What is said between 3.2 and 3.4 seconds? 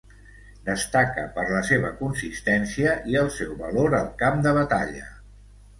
el